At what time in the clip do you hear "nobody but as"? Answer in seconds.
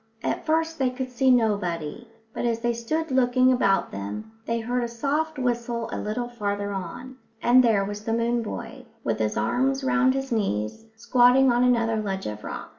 1.29-2.61